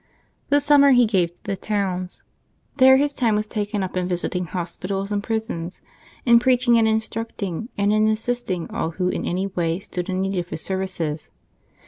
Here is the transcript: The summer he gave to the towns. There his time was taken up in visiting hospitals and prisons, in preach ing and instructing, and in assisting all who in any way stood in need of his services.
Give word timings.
The 0.49 0.59
summer 0.59 0.93
he 0.93 1.05
gave 1.05 1.35
to 1.35 1.43
the 1.43 1.55
towns. 1.55 2.23
There 2.77 2.97
his 2.97 3.13
time 3.13 3.35
was 3.35 3.45
taken 3.45 3.83
up 3.83 3.95
in 3.95 4.07
visiting 4.07 4.45
hospitals 4.45 5.11
and 5.11 5.21
prisons, 5.21 5.83
in 6.25 6.39
preach 6.39 6.67
ing 6.67 6.79
and 6.79 6.87
instructing, 6.87 7.69
and 7.77 7.93
in 7.93 8.07
assisting 8.07 8.67
all 8.71 8.89
who 8.93 9.09
in 9.09 9.25
any 9.27 9.45
way 9.45 9.77
stood 9.77 10.09
in 10.09 10.21
need 10.21 10.39
of 10.39 10.49
his 10.49 10.63
services. 10.63 11.29